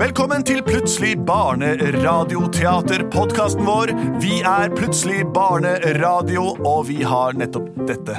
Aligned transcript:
Velkommen 0.00 0.40
til 0.48 0.62
Plutselig 0.64 1.18
barneradioteater-podkasten 1.28 3.66
vår. 3.66 3.90
Vi 4.22 4.38
er 4.48 4.70
Plutselig 4.72 5.26
barneradio, 5.34 6.56
og 6.64 6.86
vi 6.88 7.02
har 7.04 7.32
nettopp 7.36 7.68
dette. 7.84 8.16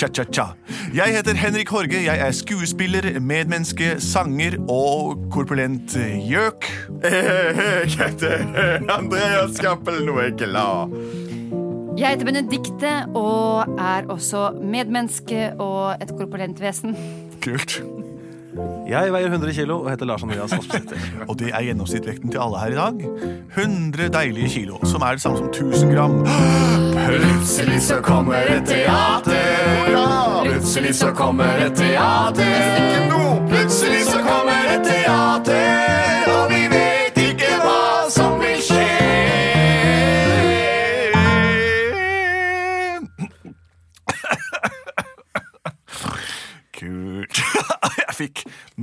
Cha-cha-cha. 0.00 0.56
Jeg 0.96 1.12
heter 1.18 1.36
Henrik 1.36 1.68
Horge. 1.68 2.00
Jeg 2.06 2.18
er 2.24 2.32
skuespiller, 2.32 3.20
medmenneske, 3.20 4.00
sanger 4.00 4.56
og 4.64 5.28
korpulent 5.34 5.92
gjøk. 6.24 6.64
Jeg 7.04 7.90
heter 7.98 8.40
Andreas 8.88 9.60
Cappelen 9.60 10.08
og 10.08 10.24
er 10.24 10.32
glad. 10.40 10.88
Jeg 12.00 12.08
heter 12.14 12.24
Benedikte 12.30 13.04
og 13.12 13.68
er 13.76 14.08
også 14.08 14.56
medmenneske 14.56 15.52
og 15.60 16.00
et 16.00 16.16
korpulent 16.16 16.56
vesen. 16.64 16.96
Kult. 17.44 17.84
Jeg 18.88 19.12
veier 19.12 19.32
100 19.32 19.54
kilo 19.56 19.80
og 19.82 19.90
heter 19.90 20.06
Lars 20.06 20.22
Andreas 20.22 20.52
Aspsæter. 20.52 21.00
Og 21.28 21.38
det 21.38 21.50
er 21.54 21.62
gjennomsnittvekten 21.66 22.30
til 22.30 22.38
alle 22.38 22.60
her 22.60 22.66
i 22.66 22.78
dag. 22.78 22.94
100 23.58 24.08
deilige 24.18 24.48
kilo, 24.48 24.78
som 24.84 25.02
er 25.02 25.16
det 25.16 25.24
samme 25.24 25.38
som 25.38 25.48
1000 25.48 25.94
gram. 25.94 26.14
Plutselig 27.08 27.82
så 27.82 28.00
kommer 28.02 28.34
et 28.34 28.66
teater. 28.66 30.44
Plutselig 30.44 30.94
så 30.94 31.10
kommer 31.10 31.66
et 31.66 31.76
teater. 31.76 32.94
Plutselig 33.48 34.04
så 34.04 34.18
kommer 34.18 34.60
et 34.74 34.86
teater, 34.86 36.13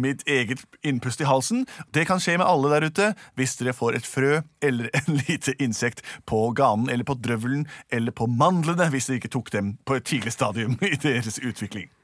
mitt 0.02 0.26
eget 0.30 0.64
innpust 0.88 1.22
i 1.22 1.30
halsen. 1.30 1.66
Det 1.94 2.08
kan 2.10 2.22
skje 2.22 2.38
med 2.42 2.48
alle 2.48 2.72
der 2.74 2.88
ute 2.90 3.08
hvis 3.40 3.58
dere 3.60 3.76
får 3.78 4.00
et 4.00 4.08
frø 4.08 4.42
eller 4.66 4.90
en 4.98 5.20
lite 5.28 5.56
insekt 5.62 6.04
på 6.30 6.44
ganen 6.58 6.90
eller 6.90 7.08
på 7.08 7.18
drøvelen 7.22 7.68
eller 7.94 8.12
på 8.16 8.28
mandlene 8.30 8.90
hvis 8.94 9.08
dere 9.10 9.22
ikke 9.22 9.36
tok 9.38 9.54
dem 9.56 9.76
på 9.86 9.98
et 10.00 10.08
tidlig 10.10 10.34
stadium 10.36 10.78
i 10.86 10.96
deres 11.02 11.38
utvikling. 11.42 11.90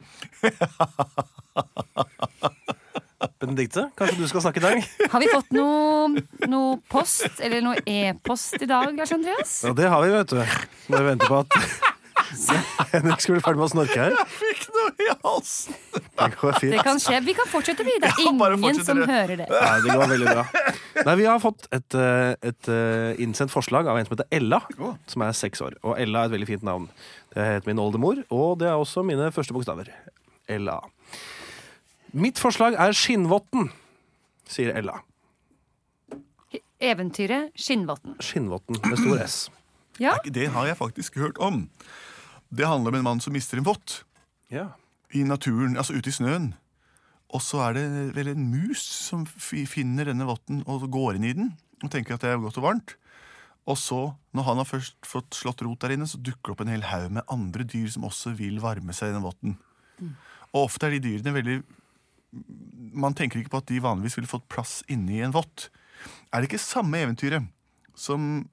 Benedicte, 3.41 3.89
kanskje 3.97 4.17
du 4.19 4.27
skal 4.29 4.44
snakke 4.45 4.61
i 4.61 4.66
dag? 4.66 4.88
Har 5.11 5.22
vi 5.22 5.29
fått 5.31 5.52
noe, 5.57 6.22
noe 6.50 6.77
post 6.89 7.41
eller 7.41 7.63
noe 7.66 7.81
e-post 7.89 8.61
i 8.61 8.69
dag, 8.69 8.94
Lars 8.97 9.13
Andreas? 9.13 9.53
Ja, 9.66 9.73
det 9.77 9.89
har 9.89 10.03
vi, 10.05 10.11
vet 10.13 10.33
du. 10.33 10.41
Når 10.94 10.97
vi 10.97 11.09
venter 11.11 11.31
på 11.31 11.41
at 11.41 11.50
Henrik 12.94 13.23
skal 13.23 13.38
bli 13.38 13.44
ferdig 13.45 13.61
med 13.61 13.67
å 13.69 13.73
snorke 13.73 14.00
her. 14.02 14.17
Jeg 14.17 14.33
Fikk 14.38 14.66
noe 14.75 14.94
i 15.02 15.11
halsen! 15.23 15.77
Det 16.17 16.27
går 16.41 16.59
Det 16.71 16.81
kan 16.83 16.99
skje. 17.01 17.19
Vi 17.25 17.33
kan 17.37 17.47
fortsette, 17.49 17.85
vi. 17.85 17.93
Det 18.01 18.09
er 18.09 18.21
Ja, 18.25 18.31
bare 18.39 18.57
ingen 18.57 18.83
som 18.85 18.97
hører 18.97 19.35
det. 19.43 19.47
Nei, 19.51 19.75
det 19.85 19.95
går 19.97 20.11
veldig 20.13 20.27
bra. 20.33 20.45
Nei, 21.05 21.15
Vi 21.19 21.25
har 21.29 21.39
fått 21.43 21.67
et, 21.71 21.97
eh, 21.97 22.33
et 22.51 22.69
eh, 22.73 23.21
innsendt 23.23 23.53
forslag 23.53 23.87
av 23.91 23.99
en 23.99 24.07
som 24.07 24.15
heter 24.17 24.29
Ella, 24.39 24.61
som 25.07 25.25
er 25.27 25.35
seks 25.38 25.61
år. 25.61 25.77
Og 25.83 25.99
Ella 26.01 26.23
er 26.25 26.31
et 26.31 26.35
veldig 26.38 26.49
fint 26.49 26.65
navn. 26.65 26.88
Det 27.35 27.45
heter 27.45 27.69
min 27.69 27.81
oldemor, 27.83 28.23
og 28.33 28.57
det 28.63 28.69
er 28.71 28.79
også 28.79 29.03
mine 29.05 29.29
første 29.35 29.53
bokstaver. 29.53 29.91
Ella. 30.49 30.79
Mitt 32.17 32.39
forslag 32.41 32.77
er 32.79 32.95
Skinnvotten, 32.97 33.69
sier 34.49 34.73
Ella. 34.79 35.01
Eventyret 36.81 37.53
Skinnvotten. 37.57 38.17
Skinnvotten 38.21 38.77
med 38.85 38.99
stor 39.01 39.21
S. 39.25 39.38
Ja, 40.01 40.15
Det 40.23 40.49
har 40.53 40.65
jeg 40.69 40.77
faktisk 40.77 41.15
hørt 41.17 41.38
om. 41.41 41.67
Det 42.53 42.67
handler 42.69 42.93
om 42.93 42.99
en 42.99 43.03
mann 43.03 43.19
som 43.21 43.33
mister 43.33 43.57
en 43.57 43.65
vott 43.67 44.03
Ja. 44.53 44.69
I 45.16 45.23
naturen, 45.23 45.77
altså 45.77 45.95
ute 45.95 46.11
i 46.11 46.16
snøen. 46.16 46.52
Og 47.36 47.44
så 47.44 47.61
er 47.66 47.75
det 47.75 47.88
vel 48.16 48.31
en 48.31 48.47
mus 48.52 48.81
som 48.81 49.25
finner 49.27 50.08
denne 50.08 50.27
votten 50.27 50.63
og 50.67 50.88
går 50.91 51.17
inn 51.17 51.27
i 51.27 51.36
den 51.36 51.52
og 51.83 51.91
tenker 51.94 52.16
at 52.16 52.23
det 52.23 52.31
er 52.31 52.41
godt 52.41 52.58
og 52.58 52.66
varmt. 52.66 52.95
Og 53.67 53.75
så, 53.78 54.00
når 54.31 54.45
han 54.47 54.61
har 54.61 54.69
først 54.69 54.95
fått 55.05 55.35
slått 55.35 55.61
rot 55.66 55.81
der 55.83 55.94
inne, 55.97 56.08
så 56.08 56.19
dukker 56.23 56.53
det 56.53 56.55
opp 56.55 56.61
en 56.63 56.72
hel 56.72 56.85
haug 56.88 57.12
med 57.18 57.28
andre 57.34 57.66
dyr 57.68 57.90
som 57.91 58.07
også 58.07 58.31
vil 58.40 58.62
varme 58.63 58.95
seg 58.95 59.12
i 59.12 59.18
den 59.18 59.25
votten. 59.25 59.57
Og 60.53 60.63
ofte 60.63 60.88
er 60.88 60.95
de 60.95 61.03
dyrene 61.03 61.34
veldig 61.35 61.57
Man 62.97 63.16
tenker 63.16 63.39
ikke 63.39 63.53
på 63.53 63.59
at 63.62 63.69
de 63.69 63.79
vanligvis 63.81 64.18
ville 64.18 64.29
fått 64.29 64.47
plass 64.51 64.79
inni 64.91 65.22
en 65.24 65.34
vott. 65.35 65.69
Er 66.31 66.41
det 66.41 66.50
ikke 66.50 66.62
samme 66.62 67.00
eventyret 67.00 67.47
som 67.97 68.47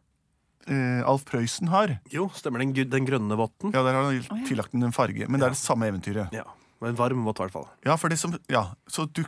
eh, 0.69 1.01
Alf 1.09 1.25
Prøysen 1.29 1.71
har? 1.73 1.97
Jo, 2.13 2.29
stemmer 2.37 2.63
den, 2.63 2.73
den 2.91 3.09
grønne 3.09 3.39
votten? 3.39 3.75
Ja, 3.75 3.83
Der 3.87 3.97
har 3.97 4.09
han 4.11 4.47
tillagt 4.49 4.73
den 4.73 4.87
en 4.87 4.95
farge, 4.97 5.29
men 5.29 5.41
det 5.41 5.51
er 5.51 5.57
det 5.57 5.61
samme 5.61 5.89
eventyret. 5.91 6.33
Ja. 6.35 6.47
En 6.85 6.97
varm 6.99 7.23
vott, 7.25 7.39
i 7.41 7.47
hvert 7.47 7.55
fall. 7.55 7.69
Ja, 7.87 7.95
for 7.97 8.13
det 8.13 8.19
som, 8.21 8.35
ja, 8.53 8.67
så 8.91 9.07
du, 9.09 9.23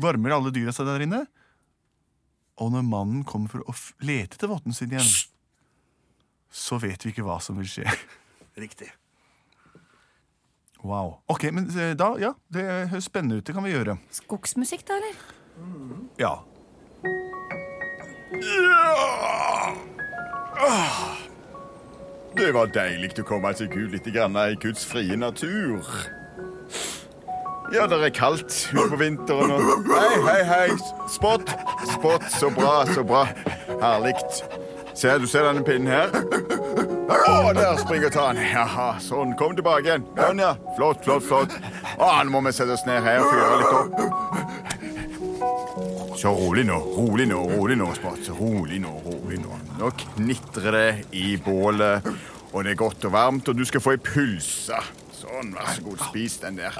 varmer 0.00 0.32
alle 0.36 0.52
dyra 0.54 0.72
seg 0.72 0.88
der 0.88 1.04
inne. 1.04 1.24
Og 2.58 2.72
når 2.74 2.86
mannen 2.86 3.26
kommer 3.28 3.52
for 3.52 3.66
å 3.68 3.74
f 3.74 3.90
lete 4.02 4.38
etter 4.38 4.50
votten 4.50 4.74
sin 4.74 4.94
igjen, 4.94 5.10
så 6.50 6.78
vet 6.80 7.04
vi 7.04 7.12
ikke 7.12 7.26
hva 7.26 7.36
som 7.44 7.58
vil 7.60 7.68
skje. 7.68 7.84
Riktig. 8.64 8.88
Wow. 10.82 11.18
Ok, 11.26 11.50
men 11.54 11.68
eh, 11.74 11.94
da, 11.98 12.12
ja, 12.22 12.32
det 12.54 12.64
høres 12.92 13.08
spennende 13.10 13.40
ut. 13.40 13.46
Det 13.46 13.54
kan 13.54 13.66
vi 13.66 13.74
gjøre. 13.74 13.98
Skogsmusikk, 14.22 14.86
da, 14.88 14.98
eller? 14.98 15.26
Ja. 16.18 16.32
Det 22.38 22.52
var 22.54 22.70
deilig 22.74 23.12
å 23.22 23.26
komme 23.26 23.52
seg 23.56 23.74
ut 23.74 23.92
litt 23.94 24.08
grann 24.14 24.36
i 24.42 24.56
Guds 24.62 24.84
frie 24.86 25.16
natur. 25.18 25.82
Ja, 27.74 27.84
det 27.86 27.98
er 28.00 28.12
kaldt 28.16 28.54
utpå 28.72 28.96
vinteren 28.96 29.52
og 29.52 29.90
Hei, 29.92 30.20
hei, 30.24 30.38
hei. 30.48 30.68
Spott. 31.12 31.50
Spott. 31.92 32.24
Så 32.32 32.48
bra, 32.54 32.86
så 32.94 33.04
bra. 33.04 33.26
Herlig. 33.82 34.14
Ser 34.98 35.20
du 35.20 35.26
ser 35.30 35.44
denne 35.46 35.62
pinnen 35.66 35.92
her? 35.92 36.08
Å, 37.08 37.52
der 37.56 37.76
springer 37.80 38.10
ta. 38.12 38.30
Jaha, 38.34 38.88
sånn. 39.04 39.36
Kom 39.38 39.54
tilbake 39.58 39.84
igjen. 39.84 40.06
Sånn, 40.16 40.40
ja. 40.42 40.54
Flott, 40.78 41.04
flott, 41.04 41.28
flott. 41.28 41.54
Å, 42.00 42.08
nå 42.24 42.32
må 42.34 42.42
vi 42.48 42.54
sette 42.56 42.74
oss 42.74 42.86
ned 42.88 43.04
her 43.04 43.20
og 43.22 43.30
fyre 43.30 43.60
litt 43.60 43.76
opp. 43.82 44.27
Så 46.18 46.32
rolig 46.34 46.64
nå, 46.66 46.74
rolig 46.96 47.28
nå, 47.30 47.38
rolig 47.46 47.76
nå, 47.78 47.92
Spott. 47.94 48.26
Rolig 48.40 48.80
nå, 48.82 48.90
rolig 49.04 49.38
nå. 49.38 49.54
Nå 49.78 49.90
knitrer 50.00 50.74
det 50.74 50.88
i 51.14 51.36
bålet, 51.38 52.02
og 52.50 52.64
det 52.66 52.72
er 52.72 52.80
godt 52.80 53.06
og 53.06 53.12
varmt, 53.14 53.46
og 53.52 53.54
du 53.54 53.62
skal 53.68 53.84
få 53.84 53.94
ei 53.94 54.00
pølse. 54.02 54.80
Sånn, 55.14 55.52
vær 55.54 55.70
så 55.76 55.84
god, 55.86 56.02
spis 56.08 56.40
den 56.42 56.58
der. 56.58 56.74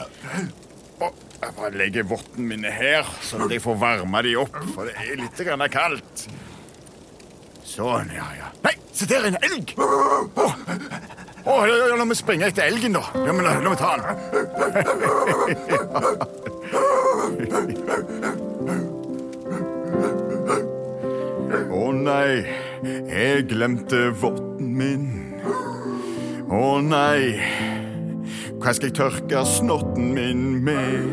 Og 0.98 1.14
jeg 1.38 1.54
bare 1.54 1.70
legger 1.78 2.08
vottene 2.10 2.48
mine 2.50 2.72
her, 2.74 3.06
sånn 3.22 3.46
at 3.46 3.54
jeg 3.54 3.62
får 3.62 3.78
varma 3.78 4.24
de 4.26 4.34
opp, 4.42 4.58
for 4.74 4.90
det 4.90 4.94
er 5.06 5.22
litt 5.22 5.38
grann 5.46 5.62
kaldt. 5.70 6.26
Sånn, 7.62 8.10
ja, 8.16 8.26
ja. 8.40 8.50
Nei, 8.66 8.74
se 8.90 9.06
der 9.06 9.22
er 9.22 9.30
en 9.36 9.42
elg! 9.52 9.76
Å, 9.78 10.50
Oh, 11.48 11.62
ja, 11.64 11.72
ja, 11.78 11.94
la 11.96 12.04
meg 12.04 12.18
springe 12.18 12.44
etter 12.50 12.66
elgen, 12.68 12.92
da. 12.98 13.00
Ja, 13.24 13.32
men 13.32 13.46
la 13.46 13.54
meg 13.62 13.78
ta 13.80 13.96
den. 13.96 14.04
nei, 21.94 22.44
jeg 22.82 23.46
glemte 23.50 24.08
votten 24.20 24.74
min. 24.78 25.06
Å 26.48 26.78
nei, 26.80 27.38
hva 28.58 28.72
skal 28.74 28.88
jeg 28.88 28.96
tørke 28.98 29.42
snotten 29.46 30.12
min 30.16 30.44
med? 30.64 31.10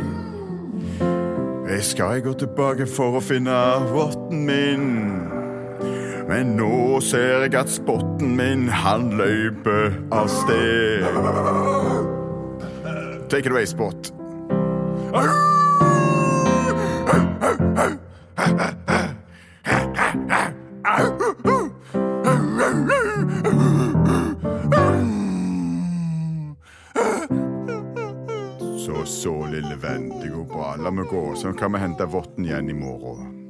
Jeg 1.69 1.84
skal 1.84 2.22
gå 2.24 2.36
tilbake 2.40 2.88
for 2.88 3.18
å 3.19 3.24
finne 3.24 3.56
votten 3.91 4.46
min. 4.47 4.86
Men 6.25 6.56
nå 6.58 7.02
ser 7.06 7.46
jeg 7.46 7.56
at 7.59 7.69
spotten 7.69 8.36
min, 8.38 8.68
han 8.72 9.12
løper 9.19 9.97
av 10.16 10.30
sted. 10.31 11.06
Take 13.30 13.46
it 13.46 13.52
away, 13.52 13.66
Spot. 13.66 14.13
Så, 15.12 15.44
La 30.86 30.92
meg 30.92 31.08
gå, 31.10 31.36
så 31.36 31.54
kan 31.54 31.74
vi 31.74 31.80
hente 31.82 32.06
votten 32.06 32.46
igjen 32.46 32.70
i 32.70 32.74
morgen. 32.74 33.44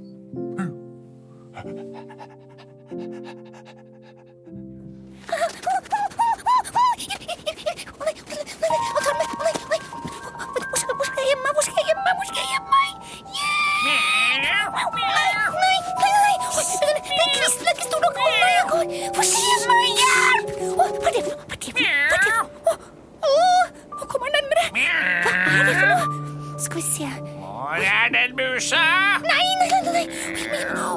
Musa! 28.55 28.81
Nei, 29.21 29.47
nei, 29.59 29.69
nei, 29.83 29.91
nei. 29.91 30.05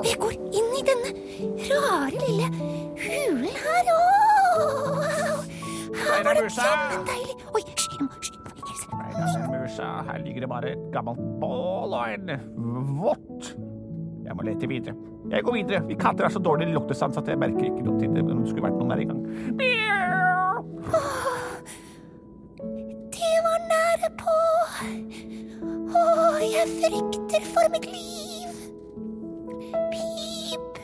Jeg 0.07 0.17
går 0.23 0.35
inn 0.39 0.71
i 0.79 0.83
denne 0.87 1.11
rare 1.73 2.21
lille 2.23 2.49
hulen 3.03 3.57
her. 3.65 3.91
Åh, 3.95 5.43
her 5.99 6.23
var 6.27 6.39
det 6.39 6.45
jammen 6.45 6.55
kjempedeilig. 6.55 7.35
Oi, 7.55 7.63
hysj, 7.67 7.89
jeg 7.97 8.07
må- 8.07 8.15
hysj, 8.23 9.39
musa. 9.51 9.89
Her 10.11 10.19
ligger 10.25 10.41
det 10.47 10.49
bare 10.55 10.71
et 10.77 10.85
gammelt 10.95 11.23
bål 11.43 11.95
og 11.99 12.05
en 12.15 12.27
vått. 13.03 13.55
Jeg 14.25 14.37
må 14.37 14.43
lete 14.47 14.69
videre. 14.69 14.95
Jeg 15.31 15.43
går 15.45 15.53
videre. 15.59 15.83
Vi 15.89 15.95
katter 15.95 16.25
har 16.25 16.31
så 16.31 16.39
dårlig 16.43 16.69
luktesans 16.73 17.17
at 17.19 17.27
jeg 17.29 17.39
merker 17.39 17.65
ikke 17.69 17.83
noe 17.85 17.99
til 18.01 18.15
det. 18.15 18.25
Men 18.25 18.43
det 18.45 18.49
skulle 18.53 18.69
vært 18.69 18.79
noen 18.79 18.89
der 18.89 19.03
engang. 19.03 19.23
Det 23.19 23.35
var 23.45 23.59
nære 23.73 24.11
på. 24.23 24.37
Åh, 25.97 26.41
jeg 26.43 26.69
frykter 26.69 27.45
for 27.49 27.69
mitt 27.73 27.87
liv. 27.89 28.51
Pip, 29.93 30.81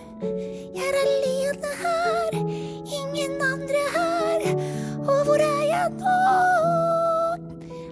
jeg 0.74 0.86
er 0.88 0.96
alene 1.02 1.72
her. 1.82 2.38
Ingen 2.98 3.34
andre 3.44 3.82
her. 3.96 4.46
Og 5.04 5.18
hvor 5.26 5.44
er 5.44 5.62
jeg 5.68 5.90
nå? 5.98 6.16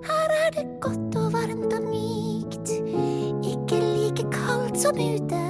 Her 0.09 0.35
er 0.39 0.51
det 0.57 0.67
godt 0.81 1.21
og 1.21 1.29
varmt 1.37 1.77
og 1.77 1.85
mykt. 1.91 2.73
Ikke 3.53 3.83
like 3.83 4.27
kaldt 4.33 4.81
som 4.81 4.97
ute. 4.97 5.45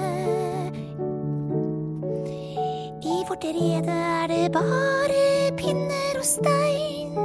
I 3.07 3.17
vårt 3.29 3.45
rede 3.55 3.99
er 4.19 4.27
det 4.35 4.53
bare 4.53 5.57
pinner 5.63 6.19
og 6.19 6.27
stein. 6.27 7.19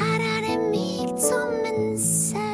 Her 0.00 0.18
er 0.22 0.42
det 0.46 0.58
mykt 0.70 1.18
som 1.18 1.50
en 1.66 1.98
sau. 1.98 2.45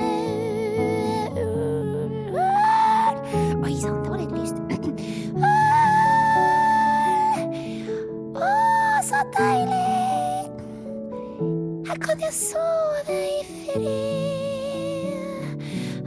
Her 11.93 11.99
kan 12.01 12.21
jeg 12.21 12.33
sove 12.33 13.13
i 13.13 13.43
fred. 13.45 13.83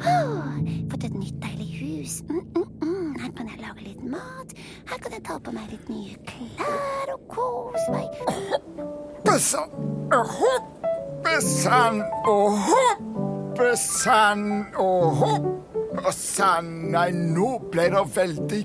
Åh, 0.02 0.56
fått 0.90 1.04
et 1.06 1.14
nytt 1.14 1.36
deilig 1.44 1.68
hus. 1.78 2.14
Mm, 2.26 2.40
mm, 2.58 2.70
mm. 2.82 3.12
Her 3.22 3.30
kan 3.38 3.52
jeg 3.52 3.60
lage 3.62 3.84
litt 3.86 4.00
mat. 4.10 4.56
Her 4.90 4.98
kan 5.04 5.14
jeg 5.14 5.22
ta 5.28 5.36
på 5.46 5.52
meg 5.54 5.70
litt 5.70 5.92
nye 5.94 6.16
klær 6.26 7.12
og 7.14 7.28
kose 7.30 7.86
meg. 7.94 8.18
Hoppesann 8.32 9.70
og 10.18 10.32
hoppesann 10.40 12.02
og 12.34 12.58
hoppesann 12.72 14.48
og 14.82 15.04
hoppesann. 15.20 16.72
Nei, 16.96 17.12
nå 17.14 17.52
ble 17.76 17.92
det 17.94 18.02
veldig 18.16 18.64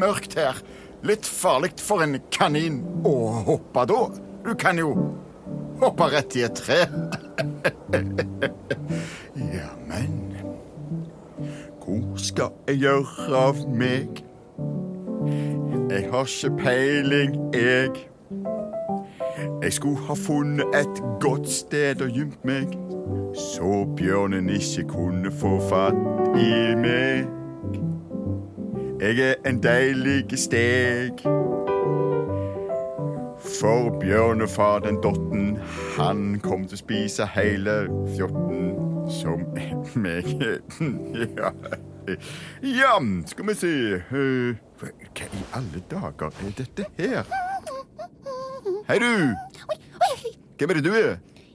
mørkt 0.00 0.38
her. 0.40 0.64
Litt 1.04 1.28
farlig 1.28 1.74
for 1.84 2.00
en 2.00 2.16
kanin 2.32 2.80
å 3.04 3.44
hoppe 3.50 3.84
da. 3.92 4.00
Du 4.48 4.56
kan 4.56 4.80
jo 4.80 4.94
hoppe 5.82 6.08
rett 6.12 6.36
i 6.36 6.44
et 6.46 6.54
tre. 6.54 6.80
ja, 9.56 9.70
men 9.88 10.18
Hvor 11.82 12.16
skal 12.16 12.54
jeg 12.68 12.76
gjøre 12.84 13.36
av 13.36 13.58
meg? 13.68 14.22
Jeg 15.90 16.08
har 16.10 16.24
ikke 16.24 16.56
peiling, 16.62 17.36
jeg. 17.54 17.90
Jeg 19.62 19.72
skulle 19.72 19.98
ha 20.06 20.14
funnet 20.14 20.66
et 20.74 21.02
godt 21.20 21.50
sted 21.50 22.00
å 22.02 22.08
gjemt 22.10 22.44
meg, 22.46 22.72
så 23.36 23.82
bjørnen 23.98 24.50
ikke 24.50 24.86
kunne 24.94 25.32
få 25.34 25.58
fatt 25.68 26.38
i 26.38 26.72
meg. 26.78 27.28
Jeg 29.02 29.18
er 29.18 29.34
en 29.50 29.58
deilig 29.62 30.38
steg. 30.38 31.22
For 33.62 33.92
bjørnefar 34.00 34.80
den 34.82 34.96
dotten, 35.04 35.52
han 35.94 36.40
kom 36.42 36.64
til 36.66 36.74
å 36.74 36.80
spise 36.80 37.28
hele 37.30 37.76
fjotten 38.16 38.72
som 39.06 39.44
meg. 40.04 40.26
Ja. 41.38 41.52
ja, 42.66 42.96
skal 43.30 43.46
vi 43.46 43.54
se 43.60 43.70
Eh, 44.02 44.58
Hva 44.82 44.90
i 45.28 45.44
alle 45.54 45.84
dager 45.92 46.34
er 46.42 46.56
dette 46.58 46.88
her? 46.98 47.30
Hei, 48.88 48.98
du! 48.98 49.06
Oi, 49.30 49.78
oi, 49.78 50.10
oi. 50.10 50.34
Hvem 50.58 50.74
er 50.74 50.80
det 50.80 50.86
du 50.88 50.92
er? 50.98 51.12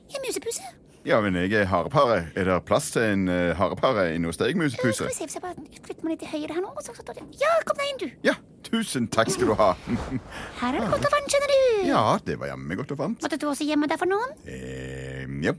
Jeg 0.07 0.21
er 0.21 0.24
musepuse. 0.30 0.71
Ja, 1.07 1.19
men 1.24 1.36
jeg 1.36 1.51
er 1.60 1.68
harepare. 1.68 2.21
Er 2.39 2.48
det 2.48 2.62
plass 2.71 2.94
til 2.95 3.03
en 3.03 3.27
uh, 3.27 3.51
harepare 3.60 4.13
inne 4.15 4.31
hos 4.31 4.39
deg, 4.39 4.56
Skal 4.56 4.94
vi 4.94 4.95
se 4.95 5.12
hvis 5.12 5.36
jeg 5.36 5.44
bare 5.44 5.60
flytter 5.83 6.07
meg 6.07 6.15
litt 6.15 6.24
til 6.24 6.31
høyre 6.38 6.56
her 6.56 6.63
nå. 6.63 6.71
Så, 6.80 6.95
så, 6.95 7.03
så, 7.03 7.27
ja, 7.44 7.51
kom 7.68 7.83
deg 7.83 7.92
inn, 7.92 8.01
du. 8.07 8.07
Ja, 8.31 8.39
tusen 8.67 9.07
takk 9.11 9.31
skal 9.33 9.51
du 9.51 9.55
ha. 9.59 9.71
Her 10.61 10.75
er 10.75 10.79
det 10.83 10.91
godt 10.91 11.07
og 11.07 11.13
varmt, 11.13 11.31
skjønner 11.33 11.53
du. 11.53 11.59
Ja, 11.89 12.03
det 12.27 12.37
var 12.41 12.51
jammen 12.51 12.79
godt 12.79 12.93
og 12.95 13.01
varmt. 13.01 13.23
Måtte 13.23 13.39
du 13.41 13.47
også 13.49 13.67
gjemme 13.67 13.89
deg 13.89 13.99
for 14.01 14.11
noen? 14.11 14.35
Eh, 14.45 15.23
ja, 15.45 15.55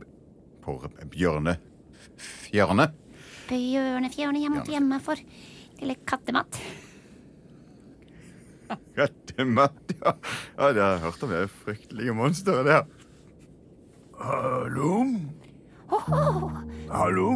på 0.64 0.78
bjørne... 1.14 1.58
Fjørne. 2.18 2.88
Bjørnefjørne, 3.48 4.42
jeg 4.42 4.52
måtte 4.52 4.72
gjemme 4.74 4.96
meg 4.96 5.04
for 5.04 5.20
lille 5.78 5.96
kattemat. 6.08 6.58
Kattemat, 8.98 9.78
ja. 9.94 10.12
ja. 10.58 10.70
Det 10.74 10.82
har 10.82 10.92
jeg 10.92 11.02
hørt 11.06 11.22
om. 11.24 11.32
Det 11.32 11.40
er 11.44 11.52
fryktelige 11.62 12.16
monstre, 12.16 12.60
det. 12.66 12.82
Hallo? 14.18 15.04
Hallo? 16.90 17.30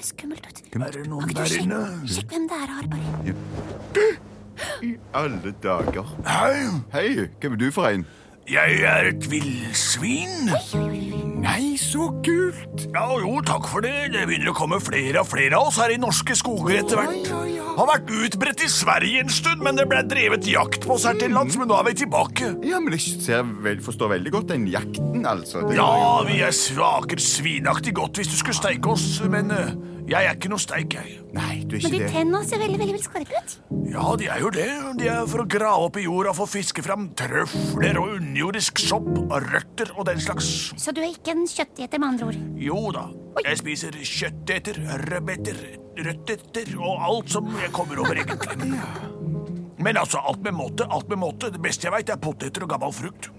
Hørtes 0.00 0.14
skummelt 0.16 0.46
ut. 0.48 0.60
Er 0.80 0.90
det 0.94 1.02
noen 1.12 1.32
der 1.36 1.50
inne? 1.60 1.78
Sjekk 2.08 2.30
hvem 2.32 2.46
det 2.48 2.56
er, 2.56 2.70
Harpar. 2.72 3.00
I 4.80 4.94
alle 5.12 5.52
dager. 5.62 6.14
Hei, 6.24 6.70
Hei, 6.94 7.26
hvem 7.40 7.52
er 7.52 7.60
du 7.60 7.66
for 7.74 7.88
en? 7.90 8.06
Jeg 8.50 8.80
er 8.82 9.10
et 9.12 9.26
villsvin. 9.30 10.50
Nei, 11.40 11.76
så 11.80 12.08
kult! 12.24 12.86
Ja, 12.90 13.04
jo, 13.22 13.36
takk 13.46 13.68
for 13.70 13.84
det. 13.84 14.10
Det 14.12 14.24
begynner 14.28 14.50
å 14.52 14.56
komme 14.56 14.80
flere 14.82 15.22
og 15.22 15.28
flere 15.30 15.58
av 15.58 15.70
oss 15.70 15.78
her 15.80 15.94
i 15.94 15.98
norske 16.00 16.34
skoger 16.38 16.80
etter 16.80 17.00
hvert. 17.00 17.30
Har 17.78 17.88
vært 17.88 18.10
utbredt 18.12 18.64
i 18.66 18.70
Sverige 18.72 19.22
en 19.22 19.30
stund, 19.32 19.62
men 19.64 19.78
det 19.78 19.86
ble 19.88 20.02
drevet 20.10 20.48
jakt 20.50 20.84
på 20.84 20.96
oss 20.96 21.06
her 21.08 21.16
til 21.20 21.32
lands, 21.36 21.56
men 21.60 21.70
nå 21.70 21.78
er 21.78 21.86
vi 21.88 21.94
tilbake. 22.02 22.50
Ja, 22.66 22.80
men 22.82 22.96
jeg 22.98 23.22
ser 23.22 23.46
vel, 23.64 23.80
forstår 23.84 24.16
veldig 24.16 24.34
godt 24.34 24.50
den 24.52 24.66
jakten, 24.70 25.22
altså. 25.30 25.62
Det 25.68 25.78
Ja, 25.78 26.20
vi 26.26 26.42
er 26.44 26.56
svaker 26.56 27.22
svinaktig 27.22 27.94
godt 27.96 28.20
hvis 28.20 28.32
du 28.32 28.36
skulle 28.40 28.58
steike 28.58 28.92
oss, 28.92 29.06
men 29.30 29.54
eh, 29.54 29.72
jeg 30.10 30.26
er 30.26 30.34
ikke 30.34 30.50
noe 30.50 30.58
steik, 30.62 30.94
jeg. 30.96 31.18
Nei, 31.36 31.60
du 31.62 31.76
er 31.76 31.80
ikke 31.80 31.88
Men 31.88 31.92
de 31.92 31.98
det. 32.02 32.08
tennene 32.10 32.40
ser 32.48 32.58
veldig, 32.58 32.78
veldig, 32.80 32.94
veldig 32.96 33.06
skarpe 33.06 33.38
ut. 33.38 33.52
Ja, 33.92 34.06
de 34.18 34.26
er 34.26 34.40
jo 34.42 34.50
det. 34.54 34.66
De 34.98 35.06
er 35.12 35.28
for 35.30 35.44
å 35.44 35.46
grave 35.50 35.86
opp 35.86 35.98
i 36.00 36.04
jorda 36.06 36.32
for 36.34 36.48
å 36.48 36.50
fiske 36.50 36.82
fram 36.82 37.08
trøfler 37.18 37.98
og 38.00 38.16
underjordisk 38.16 38.82
sopp 38.82 39.06
og 39.22 39.36
røtter 39.46 39.92
og 39.94 40.08
den 40.10 40.18
slags. 40.22 40.50
Så 40.80 40.94
du 40.96 41.00
er 41.04 41.12
ikke 41.12 41.36
en 41.36 41.46
kjøtteter, 41.46 42.02
med 42.02 42.08
andre 42.08 42.30
ord. 42.32 42.40
Jo 42.58 42.80
da, 42.96 43.06
jeg 43.46 43.60
spiser 43.62 43.98
kjøtteter, 44.02 44.82
rødbeter, 45.06 45.62
røtteter 46.02 46.74
og 46.80 47.06
alt 47.06 47.30
som 47.36 47.50
jeg 47.62 47.70
kommer 47.76 48.02
over, 48.02 48.18
egentlig. 48.24 48.72
Men 49.80 49.96
altså, 49.96 50.18
alt 50.26 50.42
med 50.44 50.52
måte, 50.58 50.84
alt 50.90 51.08
med 51.08 51.22
måte. 51.22 51.48
Det 51.54 51.62
beste 51.62 51.86
jeg 51.86 51.94
veit, 51.94 52.10
er 52.12 52.18
poteter 52.20 52.66
og 52.66 52.74
gammel 52.74 52.92
frukt. 52.92 53.30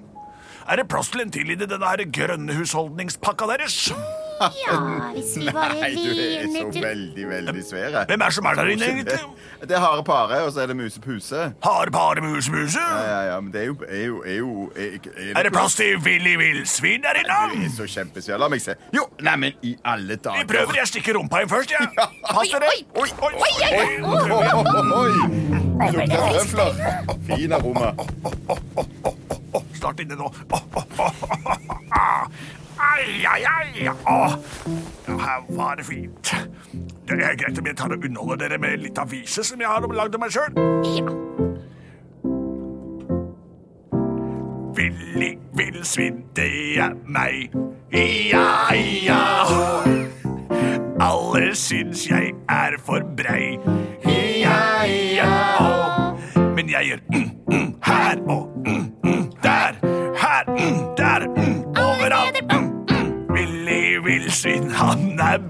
Er 0.69 0.77
det 0.79 0.87
plass 0.89 1.09
til 1.11 1.23
en 1.25 1.31
til 1.33 1.51
i 1.51 1.57
denne 1.59 1.83
her 1.83 2.01
grønne 2.13 2.55
husholdningspakka 2.55 3.47
deres? 3.51 3.91
Ja, 4.41 4.77
hvis 5.13 5.31
vi 5.37 5.47
bare 5.53 5.75
Nei, 5.81 5.91
du 5.95 6.09
er 6.09 6.71
så 6.73 6.81
veldig, 6.81 7.27
veldig 7.29 7.63
svære. 7.69 8.05
Hvem 8.09 8.21
er 8.21 8.25
det 8.25 8.33
som 8.35 8.45
er 8.45 8.55
der 8.59 8.71
inne, 8.73 8.85
egentlig? 8.85 9.19
Det 9.61 9.75
er 9.77 9.79
hare 9.83 10.03
pare, 10.03 10.39
og 10.45 10.51
så 10.53 10.63
er 10.63 10.71
det 10.71 10.75
musepuse. 10.75 11.41
Puse 11.61 11.91
bare 11.93 12.21
mus-muse? 12.21 12.79
Ja, 12.79 13.01
ja, 13.11 13.21
ja, 13.33 13.39
men 13.39 13.53
det 13.53 13.61
er 13.61 13.65
jo, 13.65 13.75
er 13.87 14.05
jo, 14.05 14.23
er 14.25 14.35
jo 14.35 14.71
er, 14.75 15.37
Er 15.37 15.43
det 15.43 15.53
plass 15.53 15.75
til 15.75 15.97
Willy 16.05 16.35
Villsvin 16.35 17.01
der 17.01 17.13
Du 17.13 17.19
inne? 17.19 17.65
er 17.65 17.75
så 17.77 17.85
kjempesvær. 17.87 18.37
La 18.41 18.47
meg 18.49 18.61
se. 18.61 18.75
Jo, 18.95 19.05
neimen, 19.21 19.53
i 19.61 19.75
alle 19.85 20.15
dager. 20.15 20.41
Vi 20.41 20.47
prøver, 20.53 20.73
jeg 20.81 20.87
stikker 20.87 21.13
rumpa 21.19 21.43
inn 21.43 21.49
først, 21.49 21.71
jeg. 21.71 21.87
Ja. 21.99 22.07
Pass 22.31 22.49
dere. 22.49 22.71
Oi, 22.71 22.79
oi, 22.97 23.09
oi, 23.21 23.33
oi. 23.37 23.81
Oi, 24.03 24.31
oi, 24.31 24.47
oi. 25.01 25.11
Lukter 25.91 26.21
røfler. 26.37 26.71
Fin 27.29 27.51
aroma. 27.53 27.93
Snart 29.77 29.99
inne 29.99 30.15
nå. 30.15 30.33
Ai, 32.81 33.25
ai, 33.33 33.43
ai. 33.45 33.87
Åh. 33.87 34.33
Ja, 35.07 35.17
her 35.17 35.55
var 35.55 35.75
det 35.75 35.85
fint. 35.85 36.35
Det 37.07 37.17
er 37.19 37.35
greit 37.35 37.59
om 37.59 37.65
jeg 37.65 37.77
tar 37.77 37.93
og 37.93 38.05
underholder 38.05 38.47
dere 38.47 38.57
med 38.61 38.81
litt 38.85 38.97
avise 39.01 39.43
som 39.43 39.61
jeg 39.61 39.69
har 39.69 39.85
lagd 39.93 40.15
av 40.15 40.23
meg 40.23 40.33
sjøl. 40.33 40.57
Ja. 40.97 41.13
Willy 44.77 45.35
Villsvin, 45.53 46.23
det 46.35 46.79
er 46.79 46.95
meg. 47.05 47.51
Ja, 47.93 48.73
ja. 49.05 49.21
Alle 51.01 51.55
syns 51.55 52.07
jeg 52.09 52.33
er 52.49 52.77
for 52.85 53.03
brei. 53.17 53.59
Ja, 54.05 54.83
ja. 55.15 55.31
Men 56.55 56.69
jeg 56.69 56.85
gjør 56.85 56.99
mm, 57.11 57.29
mm, 57.51 57.73
her 57.83 58.21
og 58.27 58.63
mm, 58.65 58.90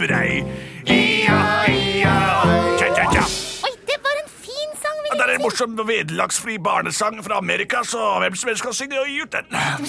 mm. 0.10 0.50
det 3.89 3.98
var 4.01 4.15
en 4.24 4.31
fin 4.31 4.72
sang. 4.81 4.98
Ja, 5.12 5.27
ja. 5.29 5.38
morsom 5.43 5.77
og 5.79 5.88
vederlagsfri 5.89 6.58
barnesang 6.63 7.22
fra 7.25 7.38
Amerika, 7.38 7.84
så 7.88 8.01
hvem 8.24 8.36
som 8.39 8.51
helst 8.51 8.65
kan 8.65 8.74
synge 8.77 9.00
og 9.01 9.08
gi 9.12 9.22
ut 9.22 9.38
den. 9.38 9.46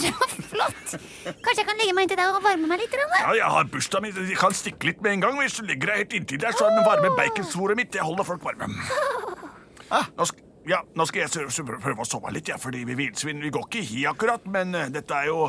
Flott. 0.53 0.87
Kanskje 1.25 1.61
jeg 1.63 1.69
kan 1.71 1.77
legge 1.81 1.97
meg 1.97 2.03
inntil 2.07 2.21
deg 2.21 2.29
og 2.29 2.45
varme 2.45 2.67
meg 2.69 2.85
litt? 2.85 2.93
grann. 2.93 3.19
Ja, 3.19 3.33
jeg 3.41 3.51
har 3.57 3.65
bursdag 3.73 4.05
min. 4.05 4.23
Jeg 4.29 4.39
kan 4.41 4.53
stikke 4.57 4.93
litt 4.93 5.03
med 5.03 5.17
en 5.17 5.27
gang. 5.27 5.35
Hvis 5.41 5.57
du 5.59 5.67
legger 5.67 5.93
deg 5.93 6.05
helt 6.05 6.17
inntil 6.21 6.45
der, 6.45 6.57
så 6.57 6.69
er 6.69 6.77
den 6.77 6.87
varme 6.87 7.09
baconsvoret 7.17 7.79
mitt. 7.79 7.93
Det 7.95 8.05
holder 8.05 8.25
folk 8.29 8.45
varme. 8.45 8.69
Ah, 9.93 10.07
nå, 10.17 10.25
skal 10.25 10.53
ja, 10.69 10.79
nå 10.95 11.07
skal 11.09 11.25
jeg 11.25 11.67
prøve 11.67 12.05
å 12.05 12.07
sove 12.07 12.33
litt, 12.35 12.49
ja, 12.49 12.59
fordi 12.61 12.85
vi 12.87 12.97
villsvin 12.99 13.43
vi 13.43 13.51
går 13.53 13.67
ikke 13.67 13.81
i 13.83 13.89
hi 13.89 14.05
akkurat, 14.11 14.45
men 14.47 14.77
eh, 14.79 14.91
dette 14.95 15.17
er 15.17 15.31
jo 15.33 15.49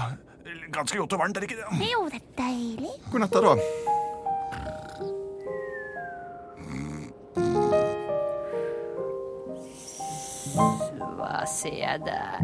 ganske 0.73 0.97
godt 0.97 1.13
og 1.13 1.21
varmt, 1.21 1.37
er 1.37 1.45
det 1.45 1.51
ikke 1.51 1.61
det? 1.61 1.91
Jo, 1.91 2.07
det 2.09 2.21
er 2.21 2.31
deilig. 2.39 2.95
God 3.11 3.27
natt, 3.27 3.43
da. 3.45 4.01
Hva 11.17 11.45
ser 11.49 11.77
jeg 11.79 11.99
der? 12.05 12.37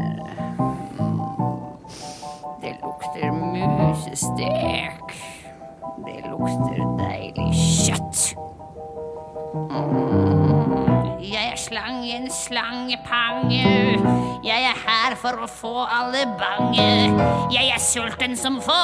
Det 2.62 2.74
lukter 2.82 3.30
musestek. 3.30 5.14
Det 6.06 6.18
lukter 6.26 6.82
deilig 6.98 7.54
kjøtt. 7.86 8.34
Mm. 9.70 11.20
Jeg 11.22 11.52
er 11.52 11.56
slangen, 11.56 12.30
slangepange. 12.30 13.66
Jeg 14.44 14.62
er 14.72 14.78
her 14.86 15.14
for 15.22 15.38
å 15.38 15.46
få 15.46 15.86
alle 15.86 16.26
bange. 16.40 16.90
Jeg 17.54 17.70
er 17.70 17.78
sulten 17.78 18.36
som 18.36 18.58
få. 18.58 18.82